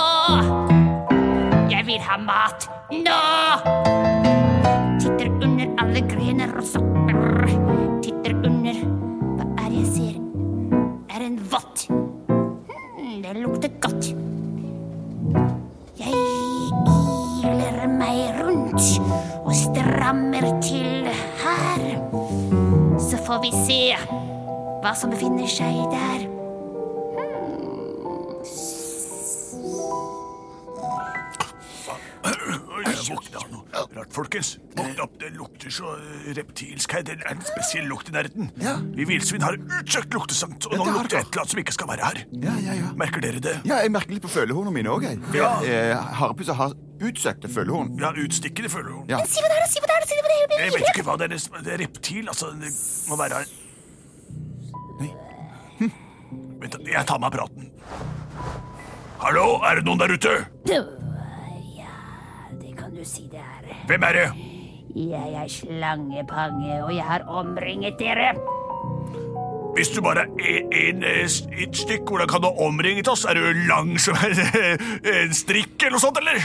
Jeg 1.71 1.83
vil 1.87 2.01
ha 2.07 2.17
mat 2.23 2.71
nå. 2.95 4.06
Under 5.57 5.71
alle 5.81 6.01
grener 6.05 6.51
og 6.61 6.67
sopper. 6.69 7.47
Titter 8.05 8.35
under 8.45 8.77
Hva 9.39 9.47
er 9.63 9.71
det 9.73 9.79
jeg 9.79 9.87
ser? 9.95 10.19
Er 11.17 11.23
en 11.25 11.39
vott. 11.49 11.85
Hmm, 11.89 13.23
det 13.25 13.33
lukter 13.39 13.73
godt. 13.81 14.11
Jeg 15.97 16.13
iler 17.41 17.89
meg 17.89 18.37
rundt 18.43 18.85
og 19.47 19.57
strammer 19.57 20.45
til 20.61 21.09
her. 21.41 21.87
Så 23.01 23.17
får 23.25 23.41
vi 23.47 23.55
se 23.57 23.81
hva 24.05 24.93
som 24.93 25.17
befinner 25.17 25.49
seg 25.49 25.81
der. 25.97 26.29
Oi, 32.29 32.87
Jeg 32.93 33.09
våkna 33.09 33.41
av 33.41 33.53
noe 33.57 33.89
rart, 33.97 34.13
folkens. 34.13 34.59
Lukter 35.67 35.71
så 35.75 35.97
eh, 35.99 36.35
reptilsk 36.37 36.93
her. 36.95 37.03
Det 37.03 37.17
er 37.19 37.33
en 37.33 37.41
spesiell 37.43 37.87
lukt 37.91 38.09
i 38.09 38.13
nærheten. 38.15 38.51
Ja. 38.63 38.77
Vi 38.95 39.05
villsvin 39.09 39.43
har 39.43 39.57
utsøkt 39.59 40.15
luktesans, 40.15 40.67
og 40.67 40.73
Ja, 40.73 40.79
nå 40.79 40.93
lukter 40.95 41.17
det 41.17 41.23
et 41.25 41.33
eller 41.33 41.43
annet 41.43 41.51
som 41.51 41.61
ikke 41.63 41.75
skal 41.75 41.89
være 41.91 42.07
her. 42.07 42.21
Ja, 42.45 42.55
ja, 42.63 42.77
ja. 42.79 42.91
Merker 42.97 43.21
dere 43.25 43.41
det? 43.43 43.55
Ja, 43.67 43.81
jeg 43.83 43.91
merker 43.91 44.15
litt 44.15 44.23
på 44.23 44.31
følehornene 44.31 44.75
mine 44.77 44.93
òg, 44.95 45.03
jeg. 45.09 45.19
Ja. 45.35 45.51
Eh, 45.67 45.95
Harepusser 46.21 46.55
har 46.55 46.77
utsøkte 47.03 47.51
følehorn. 47.51 47.97
Ja, 48.01 48.13
utstikkende 48.15 48.71
følehorn. 48.71 49.09
Ja. 49.11 49.21
Si 49.27 49.43
hva 49.43 49.51
det 49.51 49.59
er, 49.59 49.69
si 49.73 49.83
hva 49.83 49.91
det 49.91 49.99
er, 49.99 50.07
si 50.07 50.21
hva 50.21 50.31
det 50.31 50.39
er. 50.47 50.65
Jeg 50.67 50.77
vet 50.77 50.91
ikke 50.95 51.07
hva 51.11 51.19
det 51.19 51.31
er. 51.31 51.63
Det 51.67 51.75
er 51.75 51.83
reptil, 51.83 52.29
altså. 52.31 52.53
Det 52.63 52.75
må 53.11 53.19
være 53.21 53.43
Nei. 55.01 55.11
Vent, 56.63 56.79
jeg 56.87 57.07
tar 57.11 57.19
meg 57.21 57.35
av 57.35 57.41
praten. 57.41 57.73
Hallo, 59.21 59.49
er 59.67 59.81
det 59.81 59.89
noen 59.89 59.99
der 60.01 60.15
ute? 60.15 60.33
Ja, 60.71 60.85
det 62.61 62.77
kan 62.79 62.95
du 62.95 63.03
si 63.05 63.27
det 63.33 63.43
er. 63.43 63.73
Hvem 63.91 64.07
er 64.07 64.23
det? 64.23 64.46
Jeg 64.97 65.33
er 65.37 65.49
slangepange, 65.53 66.79
og 66.87 66.93
jeg 66.95 67.05
har 67.05 67.25
omringet 67.29 67.99
dere. 68.01 68.31
Hvis 69.77 69.91
du 69.93 69.99
bare 70.01 70.23
er 70.41 70.63
en, 70.73 71.03
eh, 71.05 71.27
et 71.61 71.77
stykk, 71.77 72.09
hvordan 72.09 72.29
kan 72.31 72.41
du 72.41 72.47
ha 72.49 72.65
omringet 72.65 73.09
oss? 73.13 73.27
Er 73.29 73.37
du 73.37 73.45
lang 73.69 73.99
som 74.01 74.17
en, 74.25 75.35
strikk 75.37 75.83
eller 75.85 75.99
noe 75.99 76.01
sånt, 76.01 76.17
eller? 76.23 76.41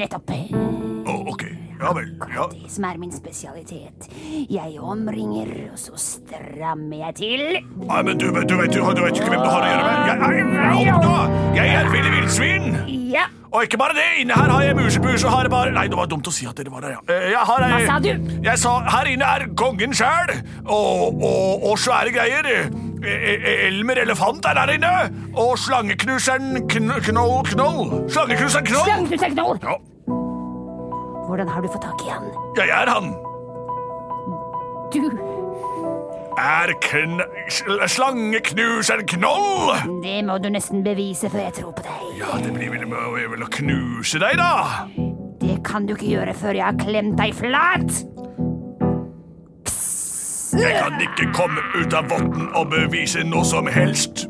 Nettopp. 0.00 0.32
Å, 0.32 1.18
ok. 1.34 1.44
Ja 1.82 1.90
vel. 1.98 2.08
Ja. 2.32 2.46
Det 2.54 2.70
som 2.70 2.84
er 2.88 2.96
min 3.02 3.12
spesialitet. 3.12 4.08
Jeg 4.48 4.78
omringer, 4.80 5.50
og 5.74 5.78
så 5.82 5.98
strammer 6.00 6.96
jeg 7.10 7.16
til. 7.20 7.44
Nei, 7.82 8.02
men 8.06 8.16
du, 8.22 8.28
vet- 8.32 8.48
du, 8.48 8.56
vet, 8.56 8.72
du, 8.72 8.80
du 8.80 9.02
vet 9.04 9.18
ikke 9.20 9.34
hvem 9.34 9.42
du 9.44 9.50
har 9.50 9.66
å 9.66 9.68
gjøre 9.68 9.84
med. 9.84 10.08
Jeg, 10.08 10.16
jeg, 10.22 10.82
jeg, 10.86 10.94
oppnå! 10.94 11.14
jeg 11.58 11.74
er 11.76 11.80
et 11.84 11.92
ville 11.92 12.14
villsvin! 12.16 12.68
Ja, 13.12 13.26
Og 13.52 13.66
ikke 13.66 13.76
bare 13.76 13.92
det, 13.92 14.04
inne 14.22 14.32
her 14.36 14.48
har 14.48 14.62
jeg 14.64 14.76
musepus 14.78 15.24
og 15.28 15.30
har 15.34 15.48
bare 15.52 15.72
Nei, 15.76 15.84
det 15.92 15.96
var 15.98 16.06
dumt 16.08 16.28
å 16.28 16.32
si 16.32 16.46
at 16.48 16.56
dere 16.56 16.72
var 16.72 16.80
der, 16.86 16.94
ja. 16.96 17.00
Eh, 17.12 17.26
Jeg 17.34 17.42
har, 17.50 17.64
Hva 17.68 17.80
sa 17.86 17.98
du? 18.00 18.08
Jeg 18.46 18.58
sa 18.62 18.72
her 18.94 19.10
inne 19.12 19.28
er 19.28 19.44
kongen 19.60 19.92
sjæl, 19.96 20.32
og, 20.64 21.20
og, 21.20 21.66
og 21.70 21.78
svære 21.78 22.14
greier. 22.16 22.48
Eh, 22.48 23.26
eh, 23.34 23.66
Elmer 23.68 24.00
elefant 24.06 24.46
er 24.48 24.56
der 24.56 24.72
inne, 24.78 24.92
og 25.36 25.58
slangeknuseren 25.60 26.62
kn 26.70 26.94
Knoll 27.10 27.42
Knoll. 27.52 27.92
Slangeknuseren 28.08 28.70
Knoll. 28.70 28.88
Slangeknuseren 28.88 29.36
Knoll. 29.36 29.60
Ja, 29.66 29.76
Hvordan 31.28 31.48
har 31.48 31.60
du 31.64 31.68
fått 31.72 31.84
tak 31.84 32.00
i 32.06 32.10
han? 32.12 32.24
jeg 32.56 32.68
er 32.72 32.88
han. 32.92 33.12
Du, 34.92 35.06
Er 36.38 36.72
kn 36.80 37.20
sl 37.50 37.82
slangeknuseren 37.86 39.06
Knoll. 39.06 39.72
det 40.02 40.24
må 40.24 40.38
du 40.42 40.48
nesten 40.50 40.82
bevise 40.84 41.28
før 41.30 41.44
jeg 41.48 41.52
tror 41.60 41.72
på 41.76 41.82
deg. 41.84 42.18
Ja, 42.18 42.38
det 42.42 42.52
blir 42.54 42.70
vel 42.70 42.86
med 42.86 42.98
å- 42.98 43.50
knuse 43.52 44.18
deg, 44.18 44.36
da. 44.36 44.86
Det 45.40 45.62
kan 45.64 45.86
du 45.86 45.94
ikke 45.94 46.08
gjøre 46.16 46.34
før 46.34 46.54
jeg 46.54 46.64
har 46.64 46.78
klemt 46.78 47.16
deg 47.16 47.34
flat. 47.34 48.04
Jeg 50.52 50.74
kan 50.82 51.00
ikke 51.00 51.32
komme 51.32 51.60
ut 51.80 51.94
av 51.94 52.08
votten 52.08 52.48
og 52.54 52.70
bevise 52.70 53.24
noe 53.24 53.44
som 53.44 53.66
helst. 53.66 54.26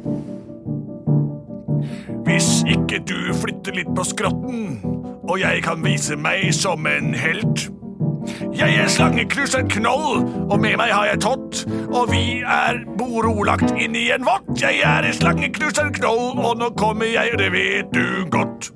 Hvis 2.26 2.62
ikke 2.71 3.00
du 3.04 3.32
flytter 3.35 3.75
litt 3.75 3.90
på 3.94 4.04
skrotten, 4.06 4.80
og 5.28 5.38
jeg 5.40 5.62
kan 5.62 5.82
vise 5.85 6.16
meg 6.16 6.52
som 6.54 6.87
en 6.87 7.12
helt. 7.14 7.68
Jeg 8.54 8.76
er 8.78 8.88
slangeknuseren 8.92 9.68
Knoll, 9.72 10.22
og 10.50 10.60
med 10.62 10.76
meg 10.80 10.92
har 10.94 11.08
jeg 11.10 11.20
Tott, 11.24 11.62
og 11.90 12.10
vi 12.12 12.40
er 12.46 12.82
borolagt 12.98 13.72
inn 13.80 13.96
i 13.98 14.08
en 14.14 14.24
vott. 14.26 14.46
Jeg 14.60 14.80
er 14.86 15.08
slangeknuseren 15.16 15.92
Knoll, 15.96 16.38
og 16.38 16.56
nå 16.60 16.70
kommer 16.78 17.08
jeg, 17.10 17.34
det 17.40 17.50
vet 17.54 17.90
du 17.94 18.24
godt. 18.30 18.70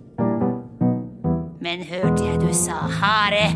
Men 1.63 1.83
hørte 1.87 2.25
jeg 2.27 2.41
du 2.43 2.51
sa 2.55 2.77
hare? 3.01 3.49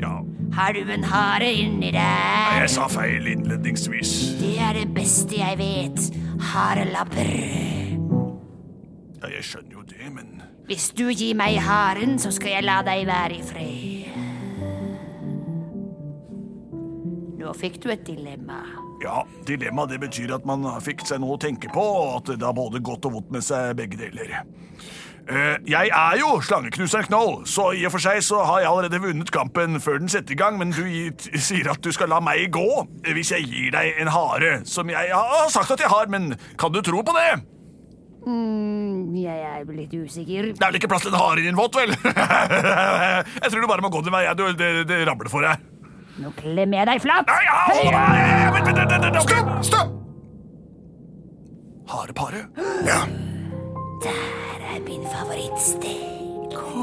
Ja, 0.00 0.12
Har 0.54 0.72
du 0.72 0.90
en 0.92 1.04
hare 1.04 1.48
inni 1.52 1.90
deg? 1.94 2.60
jeg 2.60 2.70
sa 2.70 2.86
feil 2.88 3.26
innledningsvis. 3.26 4.12
Det 4.40 4.54
er 4.62 4.72
det 4.78 4.86
beste 4.94 5.36
jeg 5.40 5.58
vet. 5.58 6.10
Harelabber. 6.52 7.32
Ja, 9.22 9.30
jeg 9.34 9.42
skjønner 9.44 9.72
jo 9.80 9.82
det, 9.88 10.12
men 10.14 10.42
Hvis 10.66 10.90
du 10.98 11.04
gir 11.14 11.34
meg 11.38 11.58
haren, 11.62 12.18
så 12.18 12.30
skal 12.34 12.56
jeg 12.56 12.64
la 12.66 12.80
deg 12.86 13.04
være 13.06 13.36
i 13.38 13.42
fred. 13.46 14.25
Nå 17.46 17.52
fikk 17.54 17.78
du 17.84 17.92
et 17.94 18.02
dilemma. 18.02 18.58
Ja, 19.04 19.20
dilemma 19.46 19.84
det 19.86 20.00
betyr 20.02 20.32
at 20.34 20.46
man 20.48 20.66
fikk 20.82 21.04
seg 21.06 21.20
noe 21.22 21.36
å 21.36 21.40
tenke 21.40 21.70
på, 21.70 21.82
og 21.82 22.14
at 22.16 22.32
det 22.40 22.46
har 22.46 22.56
både 22.56 22.82
godt 22.82 23.06
og 23.06 23.20
vondt 23.20 23.34
med 23.36 23.44
seg 23.46 23.76
begge 23.78 24.00
deler. 24.00 24.40
Eh, 25.26 25.54
jeg 25.70 25.90
er 25.94 26.18
jo 26.18 26.40
slangeknuseren 26.42 27.06
Knoll, 27.06 27.40
så 27.50 27.68
i 27.74 27.84
og 27.86 27.94
for 27.94 28.02
seg 28.02 28.18
så 28.22 28.42
har 28.46 28.64
jeg 28.64 28.70
allerede 28.70 29.02
vunnet 29.02 29.30
kampen 29.34 29.78
før 29.82 30.00
den 30.02 30.10
setter 30.10 30.34
i 30.34 30.38
gang, 30.38 30.58
men 30.58 30.74
du 30.74 30.82
sier 31.38 31.70
at 31.70 31.82
du 31.82 31.90
skal 31.94 32.10
la 32.10 32.18
meg 32.22 32.48
gå 32.54 32.66
eh, 32.82 33.14
hvis 33.14 33.30
jeg 33.34 33.46
gir 33.46 33.74
deg 33.74 33.98
en 34.02 34.10
hare, 34.14 34.52
som 34.66 34.90
jeg 34.90 35.10
har 35.14 35.50
sagt 35.54 35.74
at 35.74 35.82
jeg 35.82 35.90
har, 35.92 36.10
men 36.10 36.32
kan 36.58 36.74
du 36.74 36.82
tro 36.82 37.02
på 37.06 37.14
det? 37.14 37.30
Mm, 38.26 39.14
jeg 39.14 39.38
er 39.38 39.66
litt 39.70 39.94
usikker. 39.94 40.50
Det 40.50 40.58
er 40.58 40.72
vel 40.72 40.80
ikke 40.80 40.90
plass 40.90 41.06
til 41.06 41.14
en 41.14 41.22
hare 41.22 41.42
i 41.42 41.46
din 41.46 41.58
vått, 41.58 41.78
vel? 41.78 41.94
jeg 43.42 43.50
tror 43.50 43.62
du 43.62 43.70
bare 43.70 43.86
må 43.86 43.90
gå 43.94 44.02
din 44.02 44.14
vei, 44.14 44.26
det, 44.34 44.52
det, 44.58 44.70
det 44.90 45.02
ramler 45.06 45.30
for 45.30 45.46
deg. 45.46 45.62
Nå 46.16 46.30
klemmer 46.38 46.80
jeg 46.80 46.88
deg 46.88 47.02
flatt. 47.04 47.28
Nei, 47.28 47.44
vent, 48.54 48.68
vent, 48.70 48.78
vent, 48.80 49.04
vent, 49.04 49.18
Stopp! 49.26 49.48
Stopp! 49.68 49.94
Harepare? 51.92 52.46
Ja. 52.86 53.02
Der 54.04 54.64
er 54.72 54.80
min 54.86 55.04
favorittsted. 55.12 56.14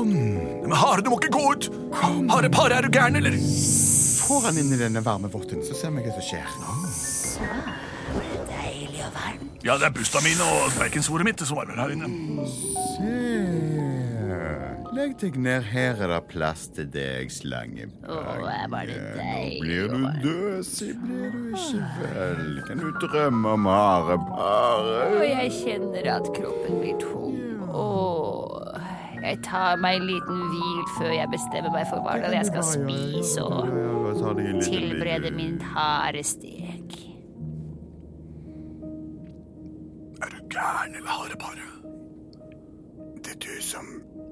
Men 0.04 0.72
hare, 0.78 1.02
du 1.02 1.10
må 1.12 1.18
ikke 1.22 1.34
gå 1.34 1.44
ut! 1.54 1.70
Harepare, 2.32 2.78
er 2.78 2.86
du 2.86 2.94
gæren, 2.94 3.18
eller? 3.20 3.36
Får 4.24 4.48
han 4.48 4.58
inn 4.62 4.72
i 4.74 4.80
denne 4.80 5.02
varme 5.06 5.30
votten, 5.34 5.66
så 5.66 5.76
ser 5.78 5.92
vi 5.98 6.06
hva 6.06 6.14
som 6.16 6.26
skjer. 6.30 6.48
Så 6.94 7.50
deilig 8.54 9.04
og 9.04 9.14
varmt. 9.18 9.62
Ja, 9.66 9.78
det 9.82 9.90
er 9.90 9.96
busta 9.98 10.22
min 10.24 10.42
og 10.46 10.74
baconsvoret 10.78 11.28
mitt 11.28 11.44
som 11.44 11.60
varmer 11.60 11.84
her 11.84 11.94
inne. 11.98 12.08
Se. 12.94 13.73
Legg 14.94 15.16
deg 15.22 15.38
ned. 15.42 15.66
Her 15.74 15.98
er 16.06 16.12
det 16.12 16.20
plass 16.30 16.68
til 16.76 16.90
deg, 16.94 17.32
er 17.34 18.68
bare 18.70 18.98
Nå 19.18 19.40
blir 19.62 19.88
du 19.90 20.04
døsig, 20.24 20.94
blir 21.02 21.32
du 21.34 21.40
ikke 21.56 21.88
vel? 22.14 22.62
Kan 22.68 22.84
du 22.84 22.90
drømme 23.02 23.56
om 23.58 23.66
harepare? 23.66 25.00
Og 25.18 25.26
jeg 25.28 25.54
kjenner 25.62 26.10
at 26.18 26.30
kroppen 26.36 26.82
blir 26.84 27.00
tung. 27.02 27.40
Åh, 27.74 28.78
jeg 29.24 29.40
tar 29.48 29.80
meg 29.82 30.02
en 30.02 30.10
liten 30.12 30.44
hvil 30.52 30.84
før 31.00 31.16
jeg 31.16 31.32
bestemmer 31.34 31.74
meg 31.74 31.90
for 31.90 32.06
hva 32.06 32.20
er 32.20 32.38
jeg 32.38 32.52
skal 32.52 32.70
spise 32.76 33.48
og 33.48 34.62
tilberede 34.62 35.34
min 35.34 35.58
harestek. 35.74 37.02
gæren, 40.54 40.96
eller 40.96 41.10
hareparet? 41.10 41.74
Det 43.24 43.32
er 43.36 43.40
du 43.46 43.62
som 43.62 43.86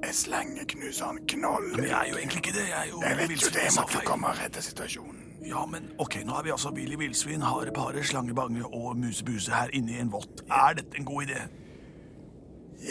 er 0.03 1.05
han 1.05 1.19
Knoll. 1.27 1.75
Men 1.75 1.85
jeg 1.85 1.99
er 1.99 2.09
jo 2.09 2.17
egentlig 2.17 2.37
ikke 2.37 2.57
det. 2.57 2.67
Jeg 2.69 2.79
er 2.79 2.89
jo 2.89 3.01
Jeg 3.01 3.17
vet 3.17 3.29
jo 3.29 3.49
det. 3.49 3.63
Jeg 3.63 3.71
du 3.71 3.81
måtte 3.81 4.05
komme 4.05 4.27
og 4.27 4.39
redde 4.43 4.61
situasjonen. 4.61 5.27
Ja, 5.45 5.65
men 5.65 5.89
ok, 5.97 6.15
nå 6.25 6.33
har 6.33 6.43
vi 6.43 6.51
altså 6.51 6.71
Billy 6.71 6.95
Villsvin, 6.95 7.41
Hare 7.41 7.71
Pare, 7.73 8.03
Slangebange 8.03 8.65
og 8.65 8.97
musebuse 8.97 9.51
her 9.51 9.73
inne 9.73 9.91
i 9.91 9.99
en 9.99 10.11
vott. 10.11 10.43
Er 10.51 10.73
dette 10.77 10.97
en 10.97 11.05
god 11.05 11.23
idé? 11.23 11.39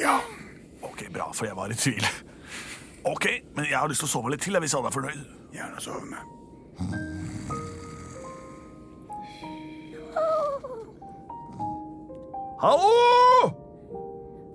Ja. 0.00 0.18
Ok, 0.82 1.04
bra, 1.12 1.32
for 1.32 1.46
jeg 1.46 1.56
var 1.56 1.70
i 1.70 1.74
tvil. 1.74 2.06
Ok, 3.04 3.26
men 3.54 3.64
jeg 3.70 3.78
har 3.78 3.88
lyst 3.88 4.02
til 4.02 4.10
å 4.10 4.12
sove 4.12 4.30
litt 4.34 4.42
til, 4.42 4.58
hvis 4.60 4.74
alle 4.74 4.90
er 4.90 4.96
fornøyd. 4.96 5.22
Gjerne 5.54 5.80
sove 5.80 6.04
med. 6.10 6.18
Hallo! 12.60 13.52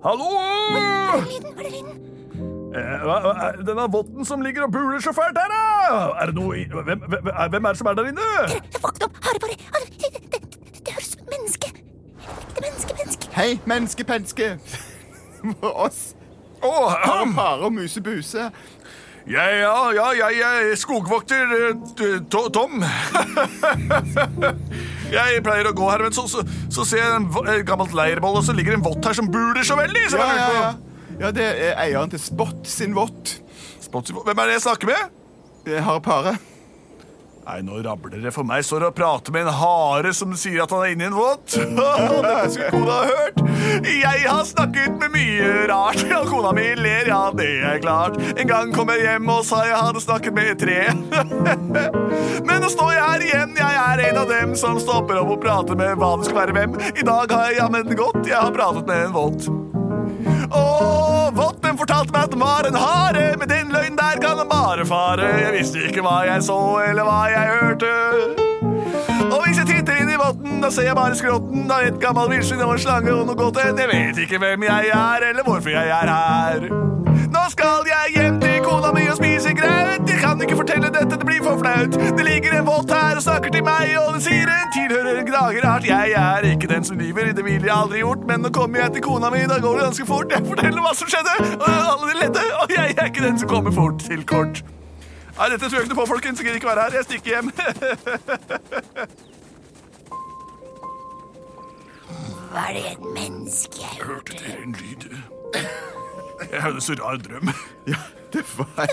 Hallo! 0.03 0.29
Men, 0.73 0.83
er 0.83 1.25
lyden? 1.25 1.55
Hva 1.55 1.63
er 1.63 1.73
lyden? 1.73 2.14
Eh, 2.75 3.61
Denne 3.63 3.85
votten 3.93 4.25
som 4.27 4.41
ligger 4.43 4.65
og 4.67 4.71
buler 4.73 4.99
så 5.03 5.13
fælt 5.15 5.37
her, 5.39 5.51
da! 5.53 5.59
Er 6.21 6.25
det 6.31 6.35
noe 6.35 6.57
i 6.59 6.65
hvem, 6.67 7.05
hvem, 7.07 7.29
hvem 7.53 7.65
er 7.65 7.71
det 7.71 7.79
som 7.79 7.87
er 7.87 7.95
der 8.01 8.09
inne? 8.11 8.25
Våkn 8.83 9.05
opp, 9.07 9.19
Har 9.23 9.39
Det, 9.39 9.55
det, 9.71 10.09
det, 10.11 10.21
det, 10.33 10.41
det 10.83 10.93
høres 10.93 11.11
ut 11.13 11.19
som 11.19 11.27
menneske. 11.31 11.71
Det 11.71 12.59
er 12.59 12.65
menneske, 12.67 12.97
menneske. 12.99 13.31
Hei, 13.37 13.49
menneskepenske. 13.69 14.49
Oss. 15.71 16.01
Å, 16.65 16.73
Hare 17.05 17.27
Pare 17.35 17.67
og 17.69 17.73
Musebuse. 17.75 18.49
ja, 19.29 19.43
ja, 19.59 19.73
ja, 19.95 20.07
jeg 20.33 20.41
er 20.71 20.75
skogvokter 20.79 21.55
eh, 21.59 22.19
To- 22.33 22.49
Tom. 22.53 22.83
Jeg 25.15 25.41
pleier 25.45 25.67
å 25.69 25.73
gå 25.77 25.85
her, 25.91 26.01
men 26.07 26.13
så, 26.15 26.23
så, 26.29 26.41
så 26.73 26.83
ser 26.87 27.03
jeg 27.03 27.13
en 27.21 27.27
gammelt 27.67 27.93
leirbål, 27.95 28.39
og 28.39 28.45
så 28.47 28.55
ligger 28.57 28.73
det 28.73 28.79
en 28.79 28.85
vott 28.87 29.05
her 29.05 29.13
som 29.17 29.27
buler 29.31 29.63
så 29.65 29.77
veldig. 29.77 30.01
Så 30.11 30.17
Ja, 30.17 30.29
ja, 30.33 30.47
ja. 30.55 30.71
Ja, 31.19 31.31
det 31.31 31.45
er 31.45 31.77
eieren 31.79 32.11
til 32.11 32.19
Spot 32.19 32.67
sin 32.67 32.95
vott. 32.95 33.37
Spotsy- 33.83 34.15
Hvem 34.15 34.39
er 34.39 34.45
det 34.51 34.57
jeg 34.59 34.65
snakker 34.67 34.91
med? 34.91 35.15
Det 35.65 35.79
har 35.79 35.87
Hare 35.95 36.01
Pare. 36.01 36.35
Nei, 37.45 37.59
nå 37.61 37.77
rabler 37.85 38.23
det 38.23 38.31
for 38.33 38.43
meg. 38.47 38.63
Står 38.65 38.87
og 38.87 38.95
prater 38.97 39.31
med 39.33 39.45
en 39.45 39.53
hare 39.53 40.09
som 40.17 40.31
sier 40.33 40.63
at 40.63 40.71
han 40.73 40.81
er 40.81 40.93
inni 40.95 41.05
en 41.05 41.13
våt. 41.13 41.53
Dette 41.53 42.49
skulle 42.55 42.71
kona 42.73 42.95
ha 42.95 43.03
hørt. 43.11 43.41
Jeg 43.85 44.23
har 44.25 44.41
snakket 44.49 44.95
med 44.97 45.13
mye 45.13 45.51
rart, 45.69 46.01
og 46.17 46.25
kona 46.31 46.51
mi 46.57 46.65
ler, 46.79 47.05
ja, 47.11 47.19
det 47.37 47.49
er 47.69 47.77
klart. 47.83 48.17
En 48.33 48.49
gang 48.49 48.73
kom 48.73 48.89
jeg 48.89 49.05
hjem 49.05 49.29
og 49.29 49.45
sa 49.45 49.61
jeg 49.67 49.77
hadde 49.77 50.01
snakket 50.01 50.33
med 50.33 50.51
et 50.55 50.63
tre. 50.65 50.79
Men 52.49 52.65
nå 52.65 52.71
står 52.73 52.95
jeg 52.95 53.05
her 53.05 53.27
igjen, 53.29 53.55
jeg 53.61 53.79
er 53.85 54.03
en 54.09 54.21
av 54.23 54.33
dem 54.33 54.57
som 54.57 54.81
stopper 54.81 55.21
opp 55.21 55.35
og 55.37 55.41
prater 55.45 55.77
med 55.77 56.01
hva 56.01 56.15
det 56.17 56.31
skal 56.31 56.41
være 56.41 56.57
hvem. 56.57 56.79
I 56.97 57.05
dag 57.05 57.37
har 57.37 57.51
jeg 57.51 57.61
jammen 57.61 57.93
gått, 57.93 58.23
jeg 58.25 58.41
har 58.41 58.57
pratet 58.57 58.89
med 58.89 59.05
en 59.05 59.15
våt. 59.21 59.49
Og 60.25 61.35
votten 61.35 61.77
fortalte 61.77 62.13
meg 62.13 62.23
at 62.27 62.33
den 62.33 62.41
var 62.41 62.67
en 62.67 62.77
hare. 62.79 63.25
Med 63.39 63.49
den 63.51 63.71
løgnen 63.73 63.97
der 63.99 64.19
kan 64.21 64.37
den 64.39 64.49
bare 64.49 64.85
fare. 64.85 65.29
Jeg 65.41 65.53
visste 65.57 65.85
ikke 65.87 66.03
hva 66.05 66.21
jeg 66.27 66.43
så, 66.47 66.59
eller 66.89 67.07
hva 67.07 67.21
jeg 67.33 67.53
hørte. 67.53 67.93
Og 69.25 69.39
hvis 69.45 69.57
jeg 69.61 69.67
titter 69.69 70.01
inn 70.01 70.11
i 70.13 70.19
votten, 70.19 70.59
da 70.63 70.69
ser 70.73 70.89
jeg 70.89 70.97
bare 70.97 71.17
skrotten 71.17 71.71
av 71.71 71.85
et 71.87 71.97
gammelt 72.01 72.33
villsvin 72.33 72.61
og 72.65 72.75
en 72.75 72.83
slange 72.83 73.13
og 73.13 73.25
noe 73.29 73.39
godt 73.39 73.61
enn. 73.63 73.79
Jeg 73.81 73.91
vet 73.91 74.21
ikke 74.25 74.41
hvem 74.43 74.67
jeg 74.67 74.91
er, 74.93 75.29
eller 75.31 75.47
hvorfor 75.47 75.73
jeg 75.73 75.93
er 76.01 76.11
her. 76.13 76.69
Nå 77.35 77.43
skal 77.51 77.87
jeg 77.89 78.15
hjem 78.15 78.39
til 78.43 78.61
kona 78.65 78.91
mi 78.95 79.04
og 79.35 79.41
spise 79.41 79.55
graut. 79.55 80.09
Jeg 80.09 80.19
kan 80.19 80.41
ikke 80.41 80.55
fortelle 80.55 80.89
dette, 80.93 81.17
det 81.19 81.25
blir 81.27 81.41
for 81.43 81.59
flaut. 81.59 81.91
Det 82.17 82.25
ligger 82.25 82.53
en 82.59 82.65
vått 82.67 82.91
her 82.93 83.15
og 83.19 83.23
snakker 83.23 83.51
til 83.51 83.63
meg, 83.65 83.91
og 83.99 84.13
den 84.15 84.21
sier 84.23 84.47
en 84.51 84.71
tilhører 84.75 85.19
en 85.19 85.27
gnagerart. 85.27 85.83
Jeg 85.89 86.13
er 86.19 86.47
ikke 86.51 86.67
den 86.71 86.83
som 86.87 86.99
lyver, 86.99 87.33
det 87.35 87.45
ville 87.45 87.67
jeg 87.67 87.75
aldri 87.75 87.99
gjort, 88.03 88.23
men 88.29 88.45
nå 88.45 88.49
kommer 88.55 88.79
jeg 88.83 88.95
til 88.95 89.03
kona 89.05 89.31
mi, 89.33 89.43
da 89.49 89.59
går 89.59 89.79
det 89.79 89.83
ganske 89.89 90.07
fort. 90.07 90.31
Jeg 90.31 90.47
forteller 90.47 90.81
hva 90.85 90.93
som 90.95 91.11
skjedde, 91.11 91.35
og 91.59 91.67
alle 91.67 92.05
de 92.11 92.15
ledde, 92.21 92.45
og 92.61 92.75
jeg 92.77 92.95
er 92.95 93.11
ikke 93.11 93.25
den 93.27 93.39
som 93.41 93.51
kommer 93.51 93.75
fort 93.75 93.99
til 94.07 94.23
kort. 94.23 94.63
Nei, 95.35 95.49
dette 95.51 95.67
tror 95.67 95.81
jeg 95.81 95.83
ikke 95.83 95.95
noe 95.95 96.01
på, 96.03 96.09
folkens. 96.13 96.39
Jeg 96.39 96.47
gidder 96.47 96.61
ikke 96.61 96.71
være 96.71 96.83
her. 96.85 96.93
Jeg 96.95 97.03
stikker 97.09 97.29
hjem. 97.35 97.47
Var 102.55 102.69
det 102.71 102.85
et 102.93 103.03
menneske 103.03 103.83
jeg 103.83 103.99
hørte? 103.99 104.13
Hørte 104.15 104.33
dere 104.45 104.61
en 104.63 104.77
lyd? 104.79 105.09
Jeg 106.53 106.61
hadde 106.61 106.81
så 106.83 106.95
rar 107.01 107.19
drøm. 107.19 107.51
Det 108.35 108.43
var, 108.57 108.87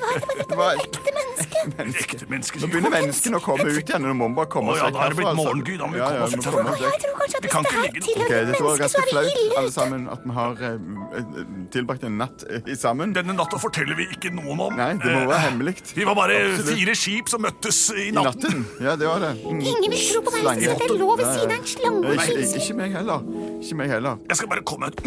det 0.49 0.57
var 0.59 0.79
Ekte 0.83 1.13
menneske. 1.19 1.61
Ekte 2.03 2.27
menneske. 2.31 2.61
Nå 2.63 2.69
begynner 2.71 2.93
menneskene 2.95 3.39
å 3.39 3.43
komme 3.45 3.67
ut 3.71 3.79
igjen. 3.83 4.03
Nå 4.07 4.13
må 4.19 4.29
bare 4.37 4.51
komme 4.53 4.73
Å, 4.73 4.77
ja, 4.79 4.87
vekk 4.89 4.95
da 4.95 5.03
er 5.03 5.13
det 5.13 5.19
blitt 5.19 5.29
herfra, 5.29 5.43
altså. 5.43 5.73
da 5.79 5.87
må 5.87 5.95
vi 5.95 6.43
komme 6.47 6.73
oss 6.73 6.83
Jeg 6.83 7.01
tror 7.03 7.15
kanskje 7.21 7.37
at 7.39 7.43
Vi 7.43 7.49
hvis 7.49 7.53
kan 7.53 7.63
det 7.63 7.71
ikke 7.71 7.79
her 7.79 7.83
ligge- 7.83 8.03
Ok, 8.03 8.07
tilhører 8.07 8.47
Dette 8.53 8.63
var 8.63 8.73
mennesker, 8.73 8.83
så 8.83 8.83
ganske 8.83 8.99
er 8.99 9.03
det 9.03 9.13
flaut, 9.13 9.31
ille. 9.43 9.57
alle 9.63 9.73
sammen, 9.77 10.01
at 10.13 10.21
vi 10.27 10.37
har 10.39 10.63
eh, 10.63 10.77
eh, 11.19 11.47
tilbrakt 11.77 12.07
en 12.09 12.17
natt 12.23 12.45
eh, 12.49 12.73
sammen. 12.83 13.15
Denne 13.17 13.37
natta 13.39 13.59
forteller 13.63 13.99
vi 13.99 14.07
ikke 14.17 14.33
noen 14.37 14.63
om. 14.67 14.77
Nei, 14.79 14.91
det 15.03 15.13
må 15.17 15.23
være 15.31 15.43
hemmelig. 15.47 15.75
Vi 15.97 16.07
var 16.09 16.19
bare 16.19 16.39
fire 16.69 16.95
skip 16.99 17.33
som 17.33 17.43
møttes 17.47 17.81
i 17.97 18.09
I 18.09 18.15
natten. 18.17 18.43
natten. 18.43 18.67
Ja, 18.85 18.97
det 19.01 19.09
var 19.11 19.23
det. 19.25 19.33
Mm. 19.43 19.61
Ingen 19.73 19.91
vil 19.95 20.05
tro 20.13 20.23
på 20.29 20.35
meg 20.37 20.43
hvis 20.43 20.67
jeg 20.67 20.77
sier 20.77 20.81
det 20.83 20.89
er 20.91 20.99
lov 21.01 21.15
ved 21.21 21.31
siden 21.33 21.53
av 21.53 21.59
en 21.59 21.69
slange 21.73 22.03
og 22.03 22.15
Ikke, 22.17 22.39
et 22.43 22.57
ikke, 22.63 22.79
meg 22.83 22.97
heller. 22.99 23.27
Ikke 23.63 23.79
meg 23.83 23.93
heller. 23.97 24.23
Jeg 24.29 24.41
skal 24.43 24.53
bare 24.53 24.65
komme 24.73 24.91
ut. 24.93 25.05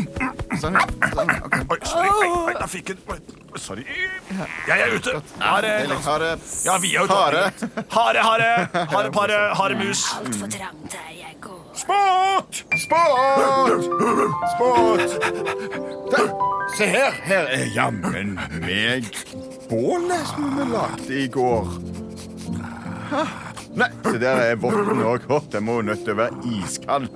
Sånn, 0.62 0.78
ja. 0.80 0.86
sånn, 1.14 1.34
ok. 1.46 1.58
Oi, 1.76 1.80
sorry. 1.86 2.10
Oi, 2.10 2.30
oi, 2.30 2.54
jeg 2.62 2.70
fikk 2.78 2.94
en 2.96 3.04
oi, 3.16 3.20
Sorry. 3.58 3.86
Jeg 4.68 4.80
er 4.82 4.96
ute. 4.96 5.22
Hare. 5.40 5.68
Ja, 6.66 6.78
vi 6.82 6.96
er 6.96 7.04
ute. 7.04 7.14
Hare. 7.14 7.52
Hare, 7.92 8.20
hare. 8.20 8.68
Harepare, 8.92 9.40
haremus. 9.56 10.06
Altfor 10.20 10.48
trangt 10.48 10.94
her 10.94 11.12
jeg 11.16 11.36
går. 11.42 11.62
Spot! 11.76 12.64
Spot! 12.86 13.84
Spot! 14.56 15.02
Se 16.78 16.86
her. 16.92 17.12
Her 17.24 17.48
er 17.56 17.66
jammen 17.76 18.36
meg 18.66 19.08
bålet 19.70 20.28
som 20.34 20.50
vi 20.58 20.68
lagde 20.74 21.20
i 21.24 21.28
går. 21.32 21.70
Nei, 23.76 23.90
se 24.08 24.18
der 24.20 24.42
er 24.50 24.56
votten 24.60 25.04
òg. 25.04 25.28
Den 25.52 25.64
må 25.68 25.80
nødt 25.84 26.04
til 26.08 26.16
å 26.16 26.20
være 26.26 26.36
iskald. 26.60 27.10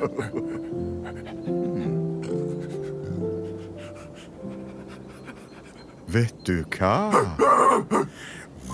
Vet 6.09 6.33
du 6.47 6.63
hva? 6.73 7.11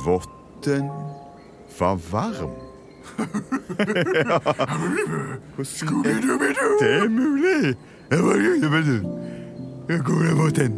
Votten 0.05 0.89
var 1.79 1.97
varm. 2.11 2.55
ja. 4.15 4.39
Hvordan 5.55 6.05
er 6.05 6.21
det 6.79 6.93
er 6.93 7.09
mulig? 7.09 7.75
Hvor 8.09 8.31
er 10.23 10.49
den. 10.55 10.73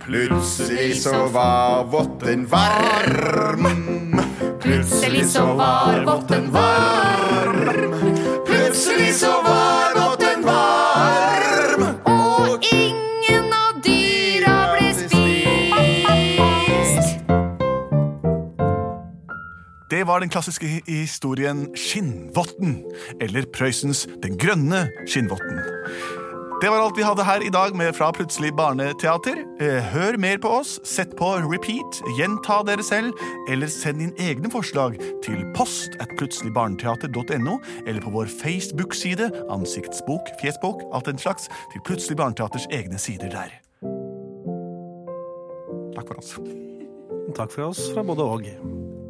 Plutselig 0.00 0.96
så 1.02 1.28
var 1.32 1.84
votten 1.90 2.46
varm. 2.50 3.66
Plutselig 4.60 5.26
så 5.30 5.46
var 5.56 6.04
votten 6.04 6.52
varm. 6.52 7.94
Plutselig 8.46 9.14
så 9.14 9.32
var 9.44 10.01
Det 19.92 20.06
var 20.06 20.20
den 20.20 20.30
klassiske 20.32 20.66
historien 20.88 21.66
Skinnvotten, 21.76 22.78
eller 23.20 23.44
Prøysens 23.52 24.06
Den 24.22 24.38
grønne 24.40 24.86
skinnvotten. 25.04 25.58
Det 26.62 26.70
var 26.70 26.80
alt 26.80 26.96
vi 26.96 27.04
hadde 27.04 27.26
her 27.26 27.42
i 27.44 27.50
dag 27.52 27.76
med 27.76 27.92
Fra 27.92 28.08
Plutselig 28.16 28.54
barneteater. 28.56 29.42
Eh, 29.60 29.82
Hør 29.92 30.16
mer 30.16 30.38
på 30.40 30.48
oss, 30.48 30.78
sett 30.88 31.12
på 31.18 31.28
repeat, 31.44 31.98
gjenta 32.16 32.62
dere 32.64 32.86
selv, 32.86 33.12
eller 33.52 33.68
send 33.68 34.00
inn 34.00 34.14
egne 34.16 34.48
forslag 34.48 34.96
til 35.26 35.44
post 35.58 35.98
at 36.00 36.08
plutseligbarneteater.no, 36.16 37.58
eller 37.84 38.00
på 38.00 38.14
vår 38.16 38.32
Facebook-side, 38.32 39.28
ansiktsbok, 39.52 40.32
fjesbok, 40.40 40.86
alt 40.94 41.10
den 41.10 41.20
slags, 41.20 41.50
til 41.74 41.84
Plutselig 41.84 42.16
barneteaters 42.22 42.64
egne 42.72 42.96
sider 42.96 43.28
der. 43.28 43.58
Takk 45.98 46.08
for 46.08 46.24
oss. 46.24 46.38
Takk 47.36 47.52
for 47.52 47.68
oss 47.68 47.90
fra 47.92 48.06
både 48.06 48.32
og. 48.38 49.01